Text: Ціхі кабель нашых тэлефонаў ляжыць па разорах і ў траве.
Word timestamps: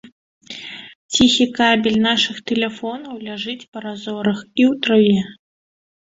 Ціхі 1.15 1.45
кабель 1.57 1.99
нашых 2.05 2.39
тэлефонаў 2.51 3.13
ляжыць 3.27 3.67
па 3.75 3.83
разорах 3.85 4.39
і 4.59 4.63
ў 4.71 4.79
траве. 4.87 5.21